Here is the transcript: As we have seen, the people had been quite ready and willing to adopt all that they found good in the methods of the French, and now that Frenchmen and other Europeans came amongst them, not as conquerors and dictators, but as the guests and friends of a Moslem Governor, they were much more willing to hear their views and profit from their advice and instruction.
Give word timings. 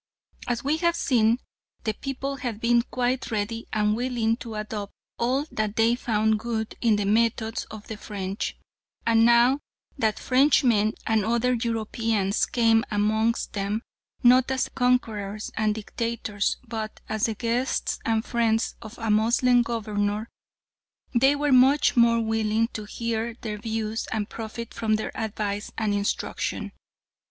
As 0.47 0.63
we 0.63 0.77
have 0.77 0.95
seen, 0.95 1.37
the 1.83 1.93
people 1.93 2.37
had 2.37 2.59
been 2.59 2.81
quite 2.81 3.29
ready 3.29 3.67
and 3.71 3.95
willing 3.95 4.35
to 4.37 4.55
adopt 4.55 4.93
all 5.19 5.45
that 5.51 5.75
they 5.75 5.93
found 5.93 6.39
good 6.39 6.73
in 6.81 6.95
the 6.95 7.05
methods 7.05 7.65
of 7.65 7.87
the 7.87 7.97
French, 7.97 8.57
and 9.05 9.23
now 9.23 9.59
that 9.99 10.17
Frenchmen 10.17 10.93
and 11.05 11.23
other 11.23 11.53
Europeans 11.53 12.47
came 12.47 12.83
amongst 12.89 13.53
them, 13.53 13.83
not 14.23 14.49
as 14.49 14.69
conquerors 14.69 15.51
and 15.55 15.75
dictators, 15.75 16.57
but 16.67 16.99
as 17.07 17.27
the 17.27 17.35
guests 17.35 17.99
and 18.03 18.25
friends 18.25 18.73
of 18.81 18.97
a 18.97 19.11
Moslem 19.11 19.61
Governor, 19.61 20.29
they 21.13 21.35
were 21.35 21.51
much 21.51 21.95
more 21.95 22.19
willing 22.19 22.67
to 22.69 22.85
hear 22.85 23.35
their 23.41 23.59
views 23.59 24.07
and 24.11 24.27
profit 24.31 24.73
from 24.73 24.95
their 24.95 25.15
advice 25.15 25.71
and 25.77 25.93
instruction. 25.93 26.71